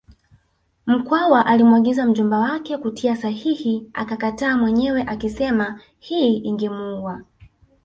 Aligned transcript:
Mkwawa 0.85 1.45
alimwagiza 1.45 2.05
mjomba 2.05 2.39
wake 2.39 2.77
kutia 2.77 3.15
sahihi 3.15 3.89
akakataa 3.93 4.57
mwenyewe 4.57 5.01
akisema 5.03 5.79
hii 5.99 6.37
ingemuua 6.37 7.21